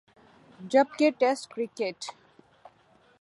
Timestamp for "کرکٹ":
1.53-2.11